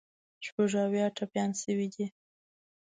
شپږ 0.45 0.71
اویا 0.85 1.05
ټپیان 1.17 1.49
شوي 1.61 1.87
دي. 1.93 2.05